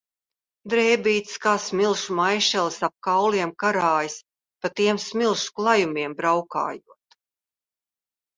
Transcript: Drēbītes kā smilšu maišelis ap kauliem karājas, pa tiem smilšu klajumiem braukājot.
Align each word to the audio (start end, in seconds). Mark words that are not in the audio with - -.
Drēbītes 0.73 1.33
kā 1.43 1.51
smilšu 1.65 2.15
maišelis 2.19 2.77
ap 2.87 2.93
kauliem 3.09 3.51
karājas, 3.65 4.17
pa 4.65 4.73
tiem 4.81 5.01
smilšu 5.05 5.55
klajumiem 5.61 6.17
braukājot. 6.23 7.17